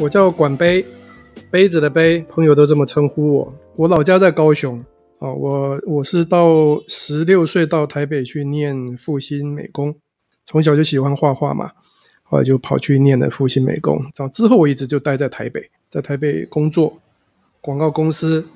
[0.00, 0.86] 我叫管杯，
[1.50, 3.54] 杯子的杯，朋友都这么称呼我。
[3.74, 4.78] 我老家在高雄
[5.18, 9.96] 啊，我我是到十六岁到台北去念复兴美工，
[10.44, 11.72] 从小就喜欢画画嘛，
[12.22, 14.00] 后来就跑去念了复兴美工。
[14.30, 16.98] 之后我一直就待在台北，在台北工作，
[17.60, 18.46] 广告公司。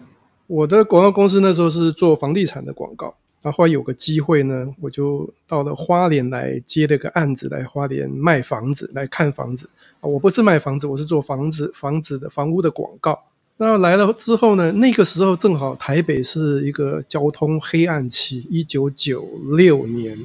[0.47, 3.17] 我的广告公司那时候是做房地产的广告。
[3.43, 9.69] 然后后来有个机会呢，我就到了花莲来接了个案子，来花莲卖房子，来看房子。
[10.01, 13.25] 啊我不是卖房子，我是做房子、房子的房屋的广告。
[13.57, 20.19] 那来了之后呢，那个时候正好台北是一个交通黑暗期，一九九六年，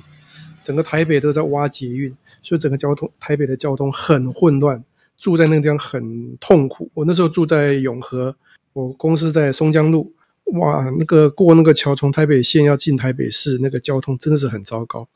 [0.62, 4.84] 整个台北都在挖捷运，所以整个交通台北的交通很混乱，
[5.18, 6.90] 住在那个地方很痛苦。
[6.94, 8.36] 我那时候住在永和，
[8.74, 10.14] 我公司在松江路。
[10.54, 15.10] 哇，那个过那个桥，从台北县要进台北市，那个交通真的是很糟糕。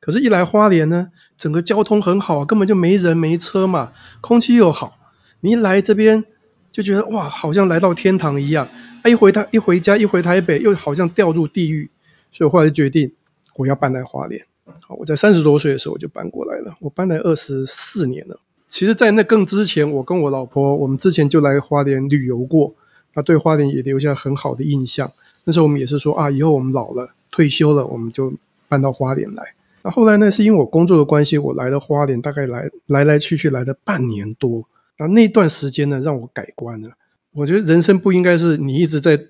[0.00, 4.98] 可是，一来花莲呢，整个交通很好，根本就没人没车嘛，空气又好。
[5.40, 6.24] 你一来这边
[6.72, 8.66] 就觉得哇，好像来到天堂一样。
[9.02, 11.90] 啊，一回台一回家一回台北，又好像掉入地狱。
[12.32, 13.12] 所以我后来就决定
[13.56, 14.44] 我要搬来花莲。
[14.82, 16.74] 好，我在三十多岁的时候我就搬过来了。
[16.80, 18.40] 我搬来二十四年了。
[18.66, 22.74] 其实，在那更之前，我跟我老婆，我们之前就来花莲旅游过。
[23.14, 25.12] 他对花莲也留下很好的印象。
[25.44, 28.32] 那时候我们也是说啊，以后我们老了退休了，我们就
[28.68, 29.54] 搬到花莲来。
[29.82, 34.64] 那后来呢，是因为我工作的关系，我来了花莲，大概来来来去去来了半年多。
[34.98, 36.90] 那那段时间呢，让我改观了。
[37.32, 39.20] 我觉得人生不应该是你一直在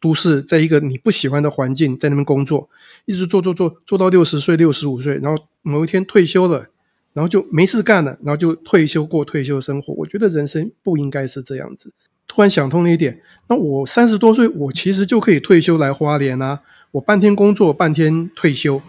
[0.00, 2.68] 都市，在一个你不喜欢的环境，在那边工作，
[3.06, 6.66] 一直做做做做到六十岁、六十五岁，然后某一天退休了，
[7.14, 9.94] 然后就没事干了，然后就退休过退休生活。
[9.94, 11.92] 我觉得人生不应该是这样子。
[12.34, 16.60] 突然想通了一点，那我三十多岁，我其实就可以退休来花莲啊！
[16.92, 18.80] 我半天工作，半天退休，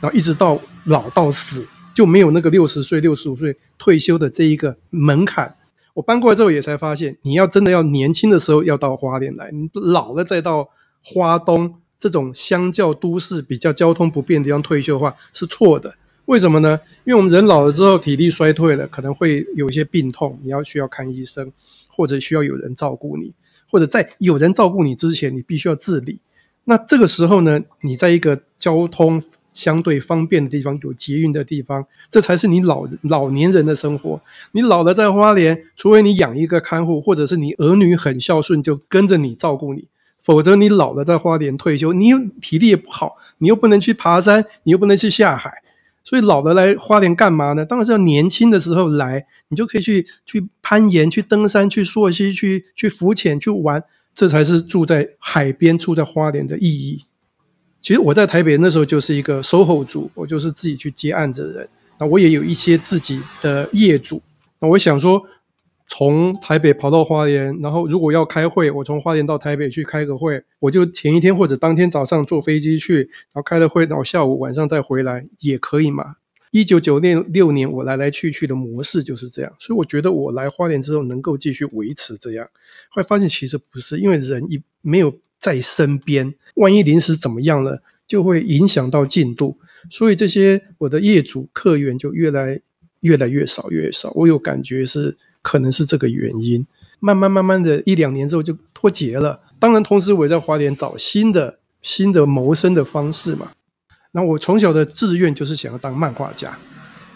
[0.00, 5.56] 然后一直到老到死，就没有那个六十岁、六十五岁退休的这一个门槛。
[5.92, 10.70] 我搬过来之后，也才发现，你要真的要年轻的时候要到花莲来，你老了再到
[11.04, 15.94] 花东这种相较都市比较交通不便的地方退休的话，是错的。
[16.24, 16.80] 为什么呢？
[17.04, 21.52] 因为我们人老了之后，体力衰退了，可能会有一些病痛，你要需要看医生。
[21.96, 23.32] 或者需要有人照顾你，
[23.70, 26.20] 或者在有人照顾你之前，你必须要自理。
[26.64, 34.20] 那这个时候呢，你在一个交通相对方便的地方，有捷运的地方，这才是你老老年人的生活。
[34.52, 39.88] 你老了在花莲，除非你养一个看护，或者是你儿女很孝顺，就跟着你照顾你，
[40.20, 45.62] 否则你老了在花莲退休，你又体力也不好，你又不能去爬山，你又不能去下海。
[46.06, 47.66] 所以老的来花莲干嘛呢？
[47.66, 53.82] 当然是要年轻的时候来，你就可以去去攀岩、去登山、去溯溪、去去浮潜、去玩，
[54.14, 57.02] 这才是住在海边、住在花莲的意义。
[57.80, 61.68] 其实我在台北那时候就是一个 SOHO 族，我就是自己去接案子的人。
[61.98, 64.22] 那我也有一些自己的业主。
[64.60, 65.20] 那我想说。
[65.88, 76.16] 从台北跑到花莲，然后如果要开会，我从花莲到台北去开个会，我就前一天或者当天早上坐飞机去，然后开了会，然后下午晚上再回来也可以嘛。
[76.50, 82.48] 一九九六年我来来去去的模式就是这样，所以我觉得我来花莲之后能够继续维持这样。
[82.88, 89.58] 后来发现其实不是，因为人一没有在身边，万一临时怎么样了，就会影响到进度，
[89.88, 92.60] 所以这些我的业主客源就越来
[93.00, 94.10] 越来越少越少。
[94.16, 95.16] 我有感觉是。
[95.46, 96.66] 可能是这个原因，
[96.98, 99.40] 慢慢慢慢的一两年之后就脱节了。
[99.60, 103.52] 当然，同时我也在花莲找新的新的谋生的方式嘛。
[104.10, 106.58] 那我从小的志愿就是想要当漫画家，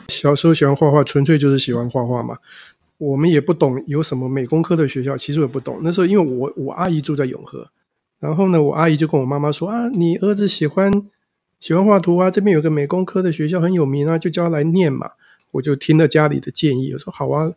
[0.07, 2.37] 小时候喜欢画画，纯粹就是喜欢画画嘛。
[2.99, 5.81] 我们也不懂有什么美工科的学校，其实我也不懂。
[5.83, 7.69] 那时候因为我我阿姨住在永和，
[8.21, 11.03] 然后呢，我阿姨就跟我妈妈说啊，你儿子喜欢
[11.59, 15.11] 喜欢画图啊，这边有个美工科的学校很有名啊，就叫他来念嘛。
[15.53, 17.53] 我就听了家里的建议，我说好啊。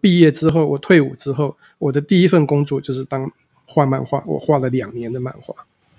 [0.00, 3.30] 毕业之后，我退伍之后，我的第一份工作就是当
[3.64, 4.22] 画漫画。
[4.26, 5.54] 我画了两年的漫画，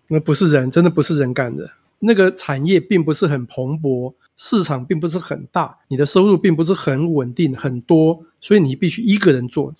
[0.07, 1.71] 那不是人，真的不是人干的。
[1.99, 9.73] 那个产业并不是很蓬勃，市场并不是很大，你的收入并不是很稳定很多，所以你必须一个人做。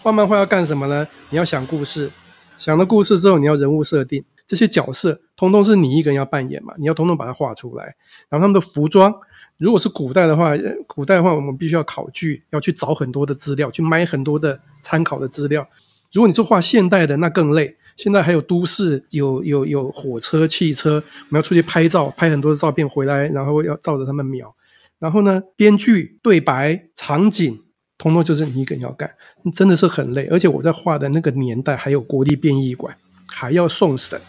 [0.00, 1.08] 画漫画要干什么呢？
[1.30, 2.10] 你要想故事，
[2.56, 7.84] 想了故事之后，你要人物设定，这些角色通通是你一个人要扮演嘛，你要通通把它画出来，
[8.28, 9.14] 然后他们的服装。
[9.56, 10.52] 如果是古代的话，
[10.86, 15.66] 古代的话，我们必须要考据，要去找很多的资料，去买很多的参考的资料。
[16.12, 17.76] 如果你是画现代的，那更累。
[17.96, 24.52] 现在还有都市，有有有火车、汽车，我们要出去拍照，拍很多的照片回来，然后要照着他们描。
[24.98, 27.62] 然后呢，编剧、对白、场景，
[27.96, 29.08] 通通就是你一个人要干，
[29.52, 30.26] 真的是很累。
[30.26, 32.96] 而且我在画的那个年代，还有国立编译馆，
[33.28, 34.20] 还要送审。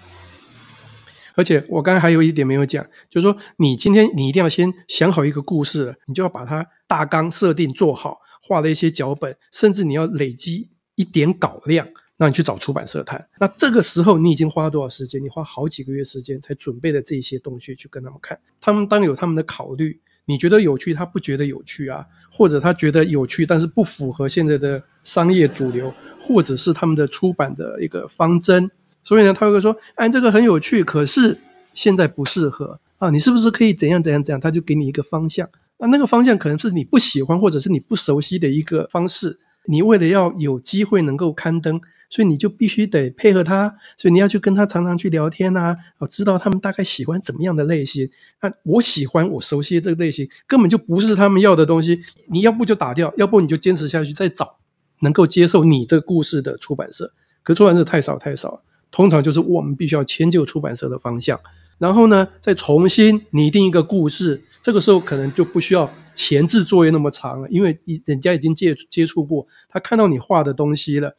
[1.36, 11.88] 而且我刚才还有一点没有讲，就是说你今天你一定要先想好一个故事，你就要把它大纲设定做好，画了一些脚本，甚至你要累积一点稿量，
[12.18, 13.28] 让你去找出版社谈。
[13.40, 15.22] 那这个时候你已经花了多少时间？
[15.24, 20.02] 你花好几个月时间才准备了这些东西去跟他们看，他们当有他们的考虑。
[20.28, 28.72] 你觉得有趣，他不觉得有趣啊，或者他觉得有趣，但是不符合现在的商业主流，或者是他们的出版的一个方针，
[29.06, 31.38] 所以呢，他会说，哎，这个很有趣，可是
[31.74, 34.40] 现在不适合啊，你是不是可以怎样怎样怎样？
[34.42, 35.48] 他就给你一个方向，
[35.78, 41.80] 那那个方向可能是你不喜欢，或者是你不熟悉的一个方式，你为了要有机会能够刊登。
[42.08, 48.08] 所以你就必须得配合他，所以你要去跟他常常去聊天啊，哦，知道他们大概喜欢怎么样的类型。
[48.42, 52.02] 那我喜欢我熟悉的这个类型，根本就不是他们要的东西。
[52.30, 54.58] 你要不就打掉，要不你就坚持下去，再找
[55.00, 57.12] 能够接受你这个故事的出版社。
[57.42, 58.62] 可出版社太少太少了，
[58.96, 61.38] 通常就是我们必须要迁就出版社的方向，
[61.78, 64.42] 然后呢，再重新拟定一个故事。
[64.62, 71.14] 这个时候可能就不需要前置作业那么长了，因为人家已经接接触过，他看到你画的东西了。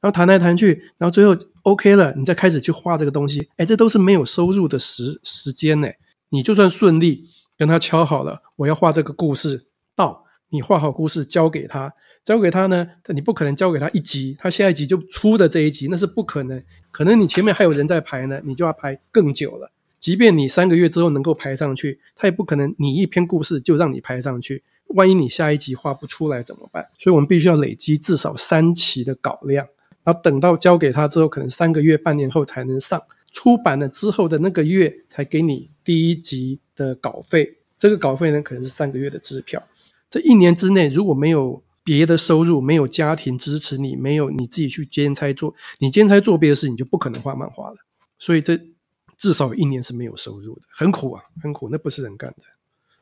[0.00, 5.86] 然后谈来谈去，然后最后 OK 了，你再开始去画这个东西，哎，这都是没有收入的时时间呢。
[6.30, 11.92] 你就算顺利跟他敲好了，我要画这个故事，到你画好故事交给他，
[12.24, 16.62] 交给他呢，你不可能交给他一集，他下一集就出的这一集，那是不可能。
[16.90, 19.70] 可能你前面还有人在排呢，你就要排更久了。
[19.98, 24.62] 即便你三个月之后能够排上去，他也不可能你一篇故事就让你排上去。
[24.88, 26.88] 万一你下一集画不出来怎么办？
[26.98, 29.66] 所以我们必须要累积至少三期的稿量。
[30.02, 33.00] 然后等到交给他之后，可能三个月、半年后才能上。
[33.30, 37.58] 出版了之后的那个月，才给你第一集的稿费。
[37.78, 39.62] 这个稿费呢，可能是三个月的支票。
[40.08, 47.76] 这一年之内，如果没有别的收入，没有家庭支持你，没有你自己去兼差做，你兼差做别的事，你就不可能画漫画了。
[48.18, 48.58] 所以这
[49.16, 51.68] 至少一年是没有收入的，很苦啊，很苦。
[51.70, 52.44] 那不是人干的。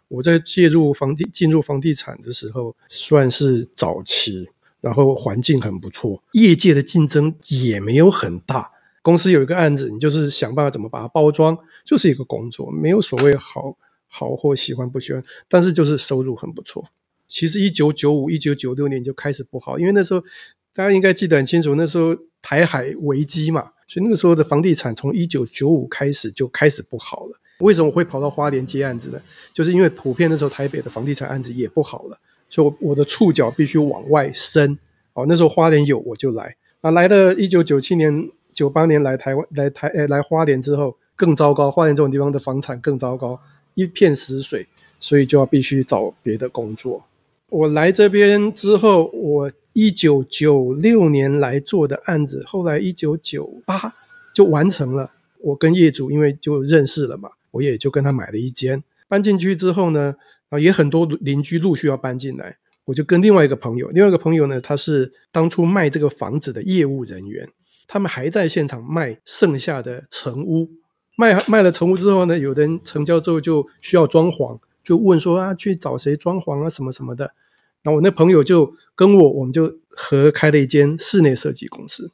[0.09, 4.49] 我在介入房地进入房地产的时候，算是早期。
[4.81, 8.71] 然后环境很不错，业界的竞争也没有很大。
[9.03, 13.77] 公司有一个案子，你就是想办法怎么把它包装，就是一个工作，没有所谓好
[14.07, 16.89] 好或喜欢不喜欢，但是就是收入很不错。
[17.29, 20.21] 其实一九九五、一九九六年就开始不好，因为那时候
[20.75, 27.39] 大家应该记得很清楚，那时候台海危机嘛，所以那个时候的房地产从一九九五开始就开始不好了。
[27.61, 29.21] 为什么我会跑到花莲接案子呢？
[29.53, 32.19] 就是因为普遍那时候台北的房地产案子也不好了。
[32.49, 34.79] 所以我的触角必须往外伸，
[35.13, 43.39] 哦，那时候花莲有我就来，啊，来了一九九七年、九八年来台湾，来台，诶，来花莲之后更糟糕，花莲这种地方的房产更糟糕，
[43.75, 44.67] 一片死水，
[44.99, 47.05] 所以就要必须找别的工作。
[47.51, 53.95] 我来这边之后，我一九九六年来做的案子，后来一九九八
[54.35, 55.13] 就完成了。
[55.41, 60.17] 我跟业主因为就认识了嘛，我也就跟他买了一间，搬进去之后呢。
[60.51, 62.57] 啊，也很多邻居陆续要搬进来，
[62.87, 67.47] 我就跟另外一个朋友，另外一个朋友呢，他是当初卖这个房子的业务人员，
[67.87, 70.71] 他们还在现场卖剩下的成屋，
[71.19, 77.35] 卖卖了成屋之后呢，有的人成交之后就需要装潢，就问说啊，去找谁装潢啊，什么什么的。
[77.83, 82.13] 然后我那朋友就跟我，我们就合开了一间室内设计公司，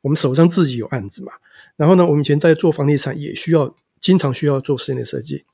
[0.00, 1.32] 我们手上自己有案子嘛，
[1.76, 5.44] 然后呢，我们以前在做房地产也需要，经常需要做室内设计。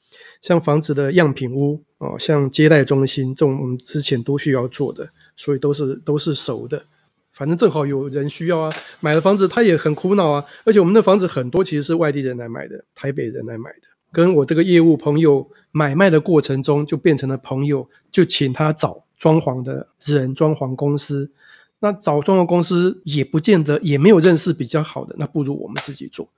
[0.40, 6.84] 像房子的样品屋哦，像接待中心这种，我们之前都需要做的，所以都是都是熟的。
[7.32, 10.44] 反正正好有人需要啊，买了房子他也很苦恼啊。
[10.62, 13.80] 而且我们的房子很多其实是外地人来买的，台北人来买的。
[14.12, 21.30] 跟我这个业务朋友买卖的过程中，就变成了朋友，就请他找装潢的人、装潢公司。
[21.80, 26.28] 那找装潢公司也不见得，也没有认识比较好的，那不如我们自己做。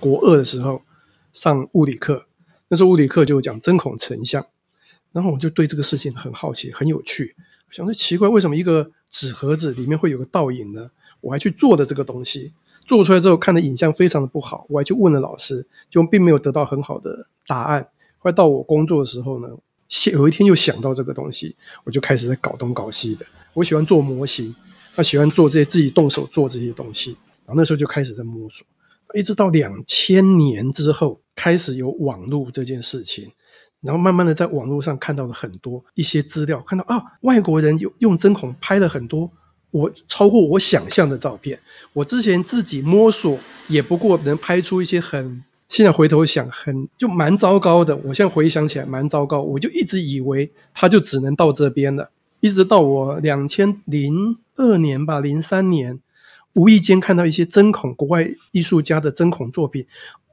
[0.00, 0.82] 国二的时候
[1.32, 2.26] 上物理课。
[2.70, 4.46] 那时候物理课就讲针孔成像，
[5.12, 7.34] 然后我就对这个事情很好奇，很有趣，
[7.70, 10.90] 想说奇怪，为什么一个纸盒子里面会有个倒影呢？
[11.20, 12.52] 我还去做的这个东西，
[12.86, 17.82] 做出来之后看的影像非常的不好，我还去问了老师，就并没有得到很好的答案。
[18.18, 19.48] 后来到我工作的时候呢，
[20.12, 23.26] 有一天又想到这个东西，我就开始在搞东搞西的。
[23.54, 24.54] 我喜欢做模型，
[24.94, 28.66] 他喜欢做这些自己动手做这些东西，然后那时候就开始在摸索。
[29.14, 33.32] 一直到两千年之后，开始有网络这件事情，
[33.80, 39.30] 然后慢慢的在网络上看到了很多一些资料，看到啊，外国人有用针孔拍了很多
[39.70, 41.60] 我超过我想象的照片。
[41.92, 47.96] 我之前自己摸索，也不过能拍出一些很，现在回头想很就蛮糟糕的。
[47.96, 56.00] 我现在回想起来蛮糟糕，我就一直以为它就只能到这边了，一直到我两千零二年吧，零三年。
[56.54, 59.86] 无意间看到一些针孔，国外艺术家的针孔作品，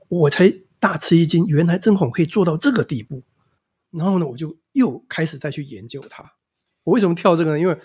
[0.07, 3.21] 我才大吃一惊，原来针孔可以做到这个地步。
[3.97, 6.23] 然后呢，我就又开始再去研究它。
[6.83, 7.59] 我为什么跳这个呢？
[7.59, 7.77] 因为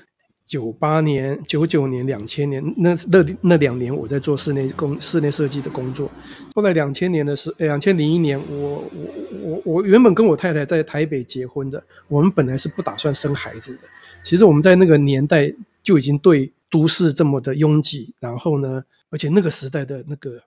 [0.45, 6.11] 九八年、九九年、两千年那那那两年我在做室内工、室内设计的工作。
[6.55, 13.83] 后来两千年的时，两千零一年，我我我我原本跟我太太在台北结婚的，我们本来是不打算生孩子的。
[14.25, 20.43] 其实我们在那个年代就已经对都市这么的拥挤，然后呢，而且那个时代的那个，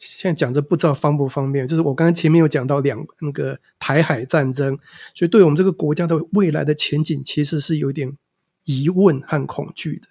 [0.00, 4.78] 现在讲着不知道方不方便，就是我刚才前面有讲到两那个台海战争，
[5.14, 8.16] 所以对我们这个国家的未来的前景其实是有点。
[8.64, 10.06] 疑问和恐惧的，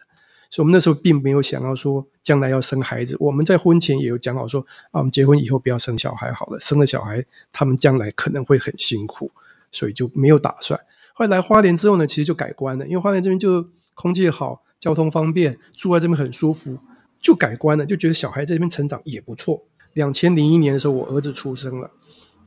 [0.50, 3.16] 所以我们那时候并没有想要说将来要生孩子。
[3.20, 4.60] 我们在婚前也有讲好说
[4.92, 9.32] 啊，我们结婚以后不要生小孩好了，生了小孩他们将来可能会很辛苦，
[9.72, 10.78] 所以就没有打算。
[11.14, 16.80] 后来来花莲之后呢，其实就改观了，因为花莲这边就空气好，交通方便，住在这边很舒服，
[17.22, 19.64] 就改观了，就觉得小孩在这边成长也不错。
[19.94, 21.92] 两千零一年的时候，我儿子出生了，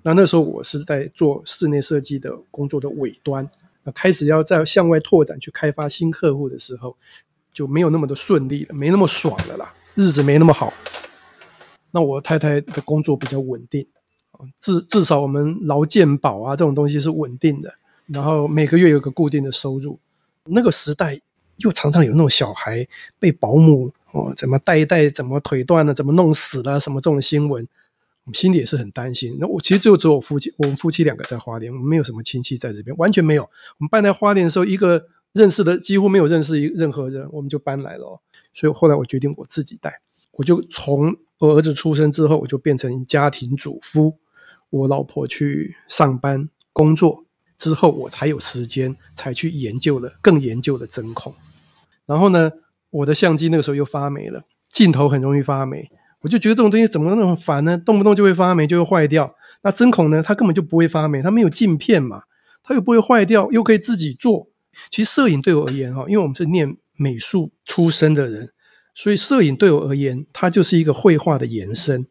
[0.02, 3.48] 那那时候我是在做室内设计的工作的尾端。
[3.96, 6.96] 开始要在向外拓展去开发新客户的时候，
[7.52, 10.72] 就没有那么的顺利了，没那么爽了啦，日子没那么好。
[11.90, 13.84] 那我太太的工作比较稳定，
[14.56, 17.74] 至至少我们劳健保啊这种东西是稳定的，
[18.06, 19.98] 然后每个月有个固定的收入。
[20.44, 21.20] 那个时代
[21.56, 22.86] 又常常有那种小孩
[23.18, 27.66] 被保姆哦怎么带一带怎么腿断了，怎么弄死了什么这种新闻。
[28.24, 29.36] 我心里也是很担心。
[29.40, 33.42] 那我其实就只有我夫妻，我们夫妻两个在花莲，我们没有什么亲戚在这边，完全没有。
[33.42, 38.20] 我们搬来花莲的时候，一个认识的几乎没有认识任何人，我们就搬来了。
[38.54, 40.00] 所以后来我决定我自己带，
[40.32, 44.18] 我就从我儿子出生之后，我就变成家庭主夫。
[44.70, 47.24] 我老婆去上班工作
[47.56, 51.34] 之后，我才有时间才去研究了更研究的针孔。
[52.06, 52.52] 然后呢，
[52.92, 55.90] 我的相机那个时候又发霉了，镜头很容易发霉。
[56.20, 57.76] 我就觉得这种东西怎么那么烦呢？
[57.76, 59.34] 动不动就会发霉，就会坏掉。
[59.64, 60.22] 那针孔呢？
[60.22, 62.22] 它根本就不会发霉，它没有镜片嘛，
[62.62, 64.48] 它又不会坏掉，又可以自己做。
[64.88, 68.50] 其实摄影对我而言哈，因为我们是念美术出身的人，
[68.94, 72.06] 所以摄影对我而言，它就是一个绘画的延伸。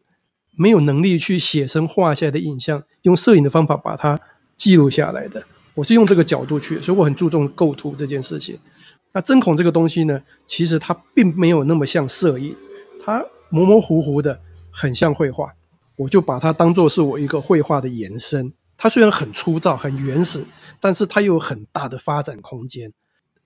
[0.58, 4.20] 没有能力去写生画下来的影像，用摄影的方法把它
[4.56, 5.42] 记录下来的。
[5.74, 8.58] 我是用这个角度去，所以我很注重构图这件事情。
[9.12, 12.56] 那针孔这个东西呢，其实它并没有那么像摄影，
[13.04, 13.24] 它。
[13.54, 14.40] 模模糊糊的，
[14.70, 15.52] 很像绘画，
[15.96, 18.50] 我就把它当作是我一个绘画的延伸。
[18.78, 20.46] 它虽然很粗糙、很原始，
[20.80, 22.94] 但是它又有很大的发展空间。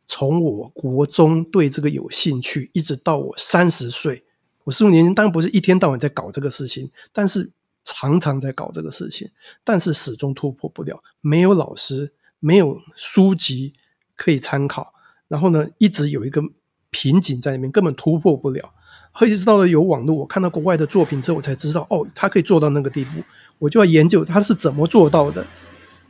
[0.06, 4.22] 从我国中对这个有兴趣，一直到我三十岁，
[4.62, 7.50] 我十五年前当然不是一天到晚在搞这个事情，但是
[7.84, 9.28] 常常在搞这个事情，
[9.64, 11.02] 但是始终突破不了。
[11.20, 13.74] 没有老师，没有书籍
[14.14, 14.94] 可以参考，
[15.28, 16.42] 然后呢，一直有一个
[16.90, 18.72] 瓶颈在里面，根本突破不了。
[19.12, 23.22] 后来知道了有网络，我看到国外的作品之后，我才知道哦，他可以做到那个地步，
[23.58, 25.46] 我就要研究他是怎么做到的。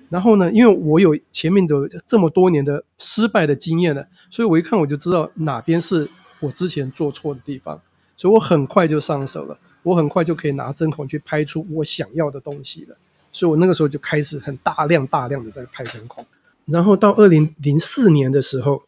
[0.09, 6.09] 然后呢，因为我有前面的这么多年的失败的经验了，所以我一看我就知道哪边是
[6.41, 7.81] 我之前做错的地方，
[8.17, 12.97] 所以我很快就上手了，我很快就可以拿针孔去拍出我想要的东西了。
[13.33, 16.25] 所以我那个时候就开始很大量大量的在拍针孔。
[16.67, 18.83] 然后到二零零四年的时候，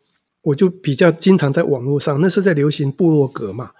[0.48, 3.70] 我就比较经常在网络上，那时候在流行部落格嘛。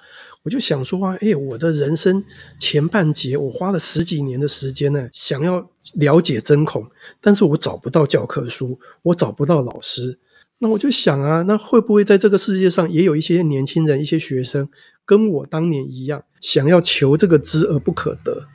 [0.45, 2.25] 我就想说啊，哎，我的人生
[2.59, 6.87] 前半截，我花了十几年的时间呢，想要了解针孔，
[7.21, 10.19] 但是我找不到教科书，我找不到老师。
[10.59, 14.69] 那我就想啊，那会不会在这个世界上也有一些年轻人、一些学生，
[15.05, 18.47] 跟我当年一样，想要求这个知而不可得？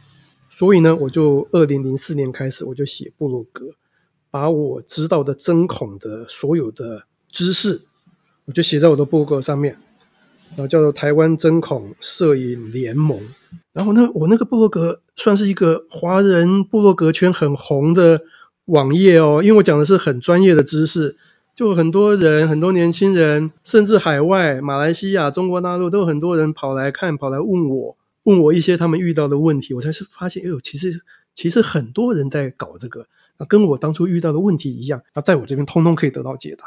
[0.49, 3.75] 所以呢，我就二零零四年开始，我就写部落格，
[4.29, 7.81] 把我知道的针孔的所有的知识，
[8.45, 9.77] 我就写在我的部落格上面。
[10.55, 13.19] 然后叫做台湾针孔摄影联盟，
[13.73, 18.21] 然后呢，我那个部落格算是一个华人部落格圈很红的
[18.65, 21.17] 网页哦，因为我讲的是很专业的知识，
[21.55, 31.01] 就很多人，很多年轻人，甚至海外、马来西亚、中国大陆都有很多人跑来看，跑来问我，问我一些他们遇到的问题，我才是发现，哎呦，其实
[31.33, 33.07] 其实很多人在搞这个，
[33.47, 36.63] 跟我当初遇到的问题一样，那在我这边通通可以得到解答。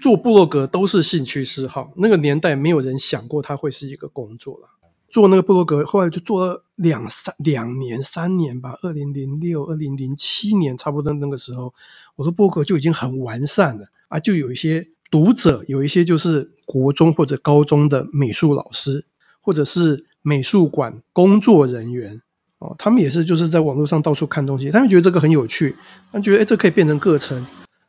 [0.00, 4.68] 做部落格都是兴趣嗜好，那个年代没有人想过它会是一个工作了。
[5.10, 8.78] 做那个部落格，后来就做了两三两年、三年吧。
[8.82, 11.72] 二零零六、二零零七年，差不多那个时候，
[12.16, 14.20] 我的部落格就已经很完善了啊。
[14.20, 19.06] 就有一些读者，有一些就是国中或者高中的美术老师，
[19.40, 22.20] 或者是美术馆工作人员
[22.58, 25.74] 哦，他们也是就是在网络上到处看东西，他们觉得这个很有趣，
[26.12, 27.46] 他们觉得哎，这可以变成课程。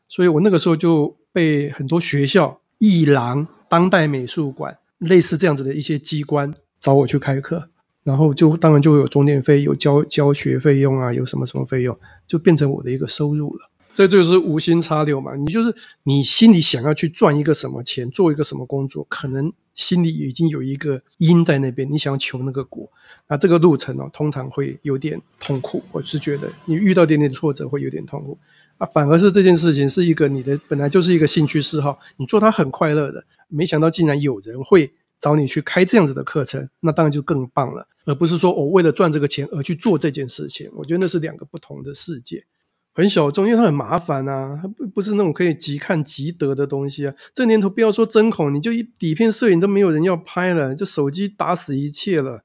[0.08, 7.70] 所以我那个时候就被很多学校、艺廊、当代美术馆类似这样子的一些机关找我去开课，
[8.04, 13.70] 然后就当然就有中点费、有教教学费用啊，有什么什么费用，就变成我的一个收入了。
[13.92, 15.36] 这就是无心插柳嘛。
[15.36, 22.90] 你就是你心里想要去赚一个什么钱，做一个什么工作，可能心里已经有一个因在那边，你想要求那个果，
[23.28, 25.84] 那这个路程哦，通常会有点痛苦。
[25.92, 28.38] 我是觉得你遇到点点挫折会有点痛苦
[28.80, 40.72] 啊，反而是这件事情是一个你的本来就是一个兴趣嗜好，你做它很快乐的，没想到竟然有人会找你去开这样子的课程，那当然就更棒了，而不是说我为了赚这个钱而去做这件事情。
[40.78, 42.46] 我觉得那是两个不同的世界。
[42.92, 47.14] 很小众，因为它很麻烦啊，它不不是那种可以即看即得的东西啊。
[47.34, 52.44] 这年头不要说针孔，你就一底片摄影都没有人要拍了，就手机打死一切了。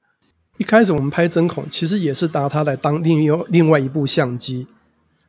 [0.57, 4.67] 一开始我们拍针孔，其实也是拿它来当另外另外一部相机。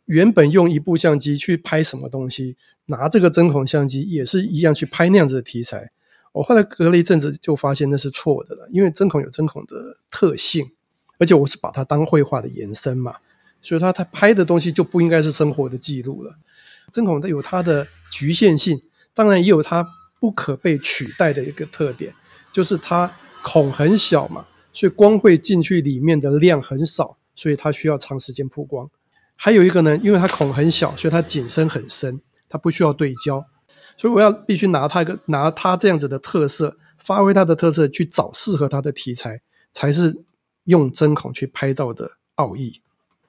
[0.07, 5.91] 原本用一部相机去拍什么东西，拿这个针孔相机也是一样去拍那样子的题材。
[6.33, 10.71] 我后来隔了一阵子就发现那是错的了，因为针孔有针孔的特性，
[11.19, 13.17] 而且我是把它当绘画的延伸嘛。
[13.63, 16.37] 所以他他拍的东西就不应该是生活的记录了。
[16.93, 18.81] 针孔它有它的局限性，
[19.13, 19.85] 当然也有它
[20.21, 22.15] 不可被取代的一个特点，
[22.53, 28.89] 就是它孔很小嘛，所以光会进去里面的量很少，所以它需要长时间曝光。
[29.37, 33.45] 还有一个呢，因为它孔很小，所以它景深很深，它不需要对焦，
[33.97, 39.41] 所以我要必须拿它一个拿它这样子的特色，发挥它的特色去找适合它的题材，
[39.71, 40.25] 才是
[40.65, 42.81] 用针孔去拍照的奥义。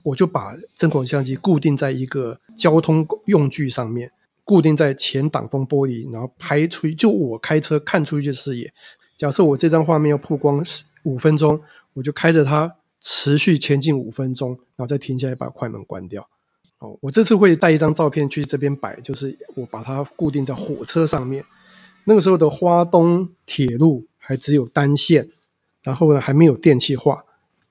[0.03, 4.11] 我就把针孔相机固定在一个交通用具上面，
[4.45, 8.73] 固定在前挡风玻璃，然后拍出，就我开车看出去的视野。
[9.17, 10.63] 假设我这张画面要曝光
[11.03, 11.59] 五分钟，
[11.95, 12.73] 我就开着它
[13.09, 16.27] 持续前进五分钟，然后再停下来把快门关掉。
[16.79, 21.45] 哦，我这次会带一张照片去这边摆，就是我把它固定在火车上面。
[22.03, 25.29] 那个时候的花东铁路还只有单线，
[25.83, 27.23] 然后呢还没有电气化，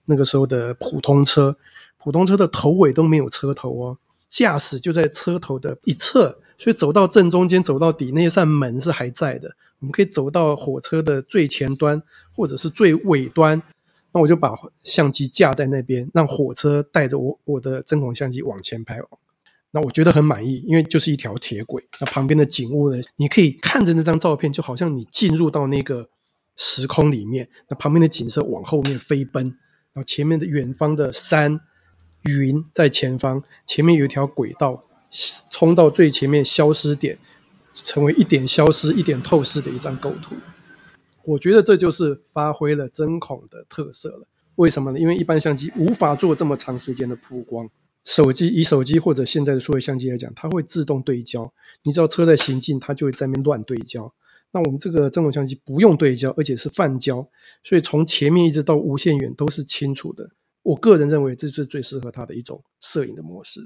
[0.07, 1.59] 那个时候的普通车。
[1.99, 9.55] 普通车的头尾都没有车头哦，驾驶就在车头的一侧，所以走到正中间，走到底那扇门是还在的。
[9.81, 12.03] 我们可以走到火车的最前端
[12.35, 13.63] 或者是最尾端，
[14.13, 18.99] 那我就把相机架在那边，让火车带着我我的针孔相机往前拍。
[19.71, 26.09] 那我觉得很满意，因为就是一条铁轨，那旁边的景物呢，你可以看着那张照片，就好像你进入到那个
[26.57, 27.49] 时空里面。
[27.69, 29.45] 那旁边的景色往后面飞奔，
[29.93, 31.61] 然后前面的远方的山。
[32.23, 34.83] 云在前方，前面有一条轨道，
[35.49, 37.17] 冲到最前面消失点，
[37.73, 40.35] 成为一点消失、一点透视的一张构图。
[41.27, 44.29] 我觉得这就是发挥了针孔的特色了。
[44.55, 44.99] 为什么呢？
[44.99, 47.69] 因为一般相机无法做这么长时间的曝光。
[48.05, 51.53] 手机以手机或者现在的数位相机来讲，它会自动对焦。
[51.83, 54.15] 你知道车在行进，它就会在那边乱对焦。
[54.53, 57.29] 那我们这个针孔相机不用对焦，而且是泛焦，
[57.65, 60.31] 所以从前面一直到无限远都是清楚的。
[60.63, 63.61] 我个人认为这是最适合它的一种摄影的模式，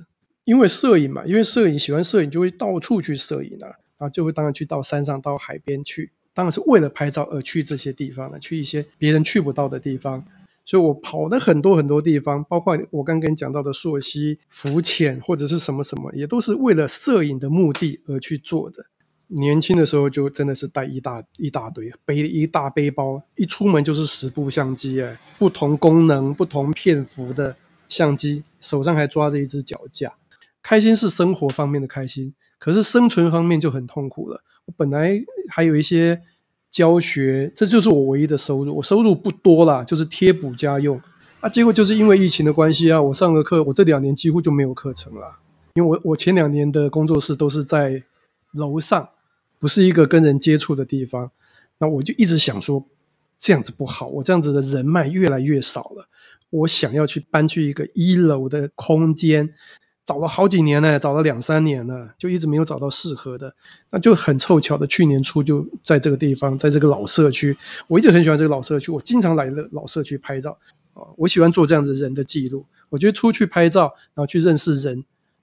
[0.44, 3.68] 因为摄影嘛，因为摄影喜欢摄影就会到处去摄影啊，
[3.98, 10.24] 然后就会当然去到山上、到海边去，当然是为了拍照而去这些地方了，去一些别人去不到的地方。
[10.64, 18.86] 所以我跑了很多很多地方，包括我刚跟你讲到的溯溪、浮潜或者是什么什么，也都是为了摄影的目的而去做的。
[19.26, 27.54] 年轻的时候就真的是带一大一大堆，背一大背包，一出门就是十部相机，哎，不同功能、不同片幅的
[27.86, 30.14] 相机，手上还抓着一只脚架，
[30.62, 34.42] 开心是生活方面的开心，可是生存方面就很痛苦了。
[34.66, 36.22] 我本来还有一些
[36.70, 41.00] 教学，这就是我唯一的收入，我收入不多啦，就是贴补家用
[41.40, 41.48] 啊。
[41.48, 45.38] 结果就是因为疫情的关系啊，我上个课，我这两年几乎就没有课程了，
[45.74, 48.04] 因为我我前两年的工作室都是在
[48.52, 49.08] 楼上。
[49.58, 51.32] 不是一个跟人接触的地方，
[51.80, 52.82] 那我就一直想说，
[53.36, 56.08] 这样子不好，我这样子的人脉越来越少了。
[56.48, 59.52] 我想要去搬去一个一楼的空间，
[60.04, 63.54] 找了好几年呢，找了两三年了，就一直没有找到适合的。
[63.90, 67.56] 那就很凑巧的，去年初就在这个地方，在这个老社区，
[67.88, 70.58] 我一直很喜欢这个老社区，我经常来的老社区拍照
[70.94, 72.66] 啊，我喜欢做这样子人的记录。
[72.88, 74.94] 我觉得出去拍照，然后去认识人，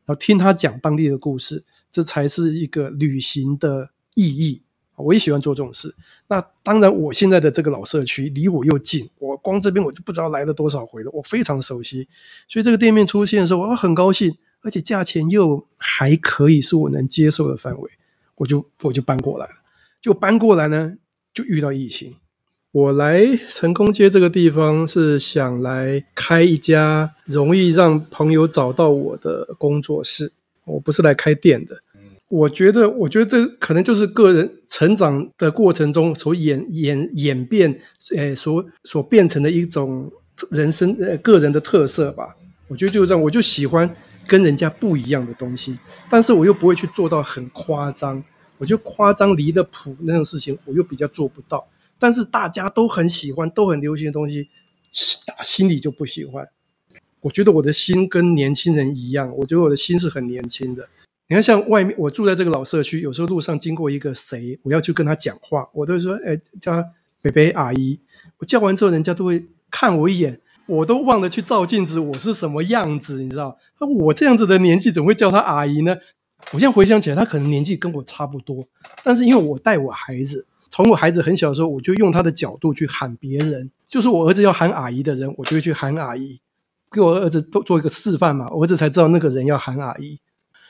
[0.06, 3.92] 然后听他讲当地的故事，这才是一个旅行的。
[4.20, 4.64] 意义，
[4.96, 5.94] 我也喜欢做这种事。
[6.28, 12.08] 那当然，我现在的这个老社区离我又近，我光这边我就不知道来了多少回了，我非常熟悉。
[12.48, 17.92] 所以这个店面出现的时候，我很高兴，而且价钱又还可以，是我能接受的范围，
[18.36, 19.54] 我就我就搬过来了。
[20.02, 20.96] 就搬过来呢，
[21.34, 22.16] 就遇到疫情。
[22.72, 30.34] 我来成功街这个地方是想来开一家容易让朋友找到我的工作室，
[30.66, 31.82] 我不是来开店的。
[32.30, 37.80] 我觉得，我觉得这可能就是个人成长的过程中所演演演变，
[38.16, 40.12] 诶，所所变成的一种
[40.52, 42.36] 人生呃个人的特色吧。
[42.68, 43.90] 我觉得就是这样，我就喜欢
[44.28, 48.24] 跟人家不一样的东西，但是我又不会去做到很夸张。
[48.58, 51.68] 我觉得夸张离了谱那种事情，我又比较做不到。
[52.00, 54.50] 但是大家都很喜欢、都很流行的东西，
[55.26, 56.48] 打心里就不喜欢。
[57.22, 60.88] 我觉得我的心跟年轻人一样，我觉得我的心是很年轻的。
[61.28, 66.86] 你看，像外面我住在这个老社区，有时候路上经过一个谁，我要去跟他讲话，我都会说：“哎，叫他
[67.22, 68.00] 北北阿姨。”
[68.40, 73.58] 我叫完之后，人家都会看我一眼，我都忘了去照镜子，我是什么样子，你知道？
[73.80, 75.98] 那我这样子的年纪，怎么会叫她阿姨呢？
[76.52, 78.66] 我现在回想起来，她可能年纪跟我差不多，
[79.04, 86.40] 但是因为我带我孩子，从我孩子很小的时候，我就用他的角度去喊别人，就是我儿子要喊阿姨的人，我就会去喊阿姨，
[86.92, 90.20] 给我儿子都做一个示范嘛，我儿子才知道那个人要喊阿姨。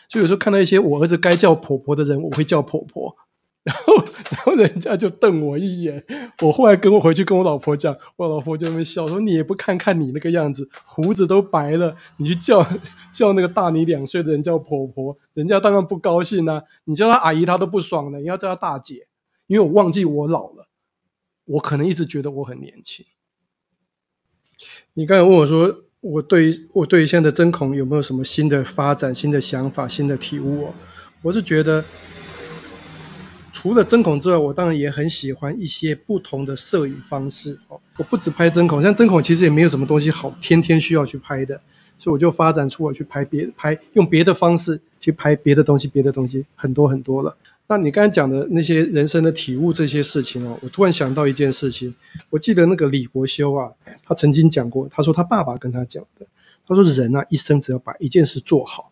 [0.10, 3.16] 所以有时候看到一些我儿子该叫婆婆的人，我会叫婆婆，
[3.64, 3.98] 然后
[4.32, 6.04] 然后人家就瞪我一眼。
[6.42, 12.68] 我后来跟我回去跟我老婆讲，我老婆就会笑说：“你也不看看你那个样子，胡子都白了，你去叫
[13.13, 16.63] 叫那个大你两岁的人叫婆婆，人家当然不高兴啊。
[16.86, 18.20] 你叫她阿姨，她都不爽的。
[18.20, 19.08] 你要叫她大姐，
[19.48, 20.68] 因为我忘记我老了，
[21.46, 23.06] 我可能一直觉得我很年轻。
[24.94, 30.74] 你刚才问我说。”我对我对于现在的针孔有没有什么新的发展、新的想法、新的体悟哦？
[31.24, 31.84] 我是觉得，
[33.60, 37.80] 除了针孔之外，我当然也很喜欢一些不同的摄影方式哦。
[37.98, 41.60] 我不只拍针孔，像针孔其实也没有什么东西好天天需要去拍的，
[41.98, 47.36] 所以我就发展出我去拍别拍用别的方式去拍别的东西，别的东西很多很多了。
[47.65, 51.96] 那你刚才讲的那些人生的体悟这些事情哦，我突然想到一件事情。
[52.30, 53.72] 我记得那个李国修啊，
[54.06, 56.28] 他曾经讲过，他说他爸爸跟他讲的，
[56.67, 58.91] 他说人啊一生只要把一件事做好，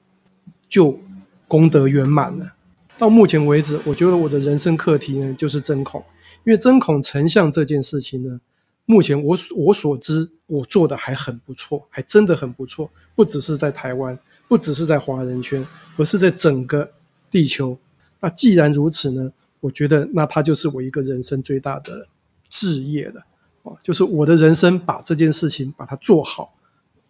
[0.67, 0.99] 就
[1.47, 2.54] 功德圆满了。
[2.97, 6.03] 到目前为止，我觉得我的人生课题呢就是针孔，
[6.45, 8.39] 因为针孔成像这件事情呢，
[8.85, 15.65] 目前我我所知我做的还很不错，还真的很不错，不只是在台湾，不只是在华人圈，
[15.97, 16.89] 而是在整个
[17.29, 17.77] 地球。
[18.21, 22.07] 那既然如此呢，我觉得那它就是我一个人生最大的
[22.47, 23.25] 志业了，
[23.63, 26.55] 哦，就是我的人生把这件事情把它做好，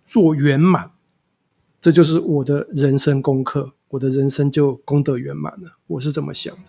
[0.04, 0.90] 做圆满，
[1.80, 6.62] 这就是我的人生功课，我的人生就功德圆满了，我是这么想的。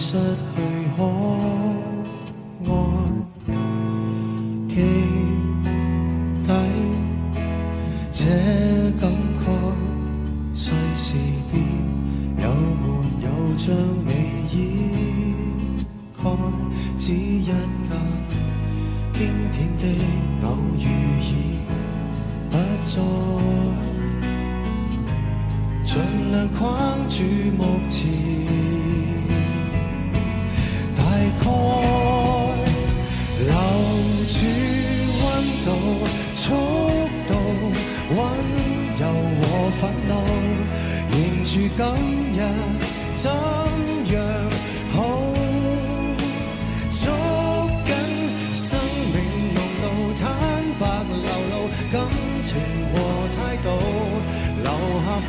[0.00, 0.16] 失
[0.54, 0.67] 去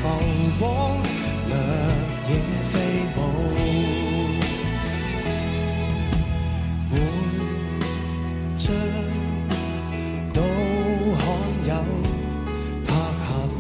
[0.02, 0.08] 浮
[0.58, 0.64] 光
[1.50, 1.54] 掠
[2.30, 2.34] 影
[2.72, 2.74] 飞
[3.18, 3.20] 舞，
[6.90, 6.94] 每
[8.56, 8.66] 张
[10.34, 10.38] 都
[11.18, 11.22] 罕
[11.68, 11.72] 有，
[12.86, 13.60] 拍下过，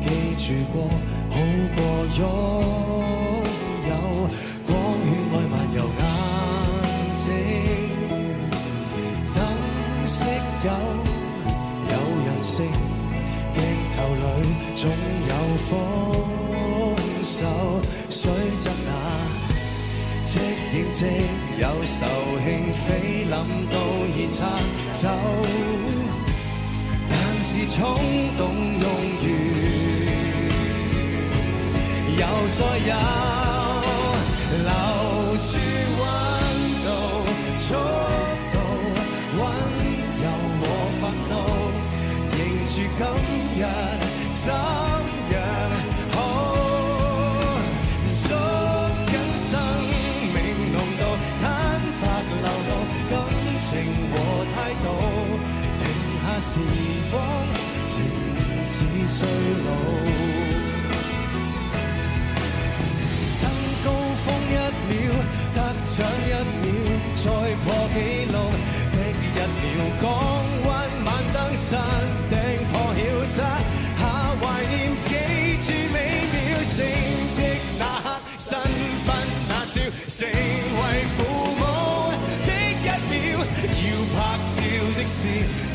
[0.00, 0.76] 记住过。
[21.00, 21.06] 即
[21.56, 22.04] 有愁
[22.44, 23.32] 兴非谂
[23.70, 23.74] 到
[24.14, 24.44] 已拆
[24.92, 25.08] 走
[27.08, 27.80] 但是冲
[28.36, 28.42] 动
[28.82, 28.84] 用
[29.22, 29.24] 完
[32.18, 32.92] 又再有
[34.60, 34.70] 留
[35.40, 35.56] 住
[35.96, 36.02] 温
[36.84, 36.86] 度
[37.56, 37.64] 速
[38.52, 38.54] 度
[39.38, 39.40] 温
[40.20, 40.24] 柔
[40.60, 40.62] 和
[41.00, 41.32] 愤怒
[42.36, 43.00] 凝住今
[43.56, 43.64] 日
[56.52, 56.58] 时
[57.12, 57.22] 光，
[57.88, 58.02] 情
[58.66, 59.28] 似衰
[59.66, 59.70] 老。
[63.40, 63.44] 登
[63.84, 63.86] 高
[64.16, 64.52] 峰一
[64.88, 64.98] 秒，
[65.54, 65.94] 得奖
[66.26, 66.66] 一秒，
[67.14, 67.22] 再
[67.62, 67.96] 破纪
[68.32, 68.34] 录
[68.90, 69.62] 的一秒，
[70.00, 70.04] 港
[70.66, 70.68] 湾
[71.04, 71.70] 晚登山
[72.28, 72.34] 顶
[72.68, 73.38] 破晓摘，
[73.96, 74.02] 下
[74.40, 74.74] 怀念
[75.06, 75.08] 几
[75.62, 75.96] 处美
[76.32, 76.76] 妙，成
[77.30, 77.38] 绩
[77.78, 78.58] 那刻，身
[79.06, 79.08] 份
[79.48, 80.80] 那朝，成为
[81.16, 81.18] 父
[81.60, 81.62] 母
[82.44, 83.86] 的一秒，要
[84.16, 84.58] 拍照
[84.98, 85.69] 的是。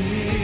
[0.00, 0.39] see.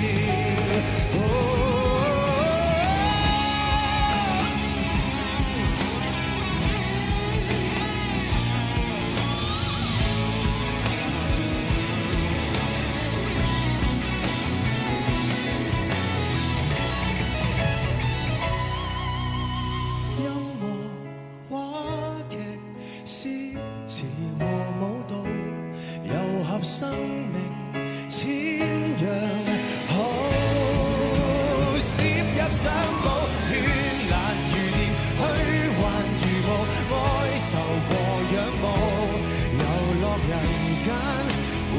[40.86, 41.74] 活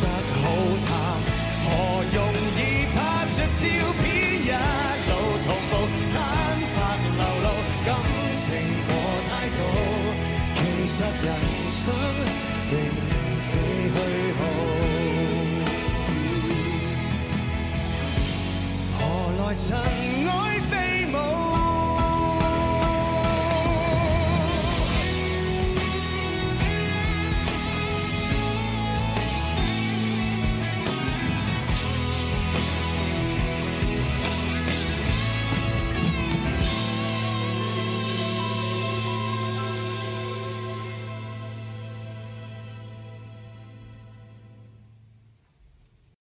[0.00, 0.04] 得
[0.40, 0.44] 好
[0.86, 0.90] 淡，
[1.64, 1.66] 何
[2.14, 2.16] 容
[2.56, 2.60] 易
[2.94, 2.96] 拍
[3.34, 3.62] 着照
[4.00, 4.04] 片
[4.42, 4.50] 一
[5.08, 5.10] 路
[5.44, 5.72] 同步，
[6.12, 6.16] 坦
[6.76, 6.78] 白
[7.16, 7.46] 流露
[7.84, 7.88] 感
[8.38, 8.44] 情
[8.86, 8.90] 和
[9.28, 9.60] 态度。
[10.54, 11.26] 其实人
[11.70, 11.82] 生
[12.70, 12.72] 并
[13.48, 13.52] 非
[13.92, 13.94] 虚
[14.38, 14.40] 耗，
[18.98, 19.00] 何
[19.38, 20.21] 来曾？